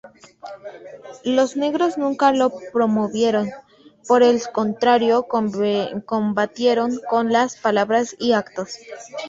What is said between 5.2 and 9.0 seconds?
combatieron con palabras y actos.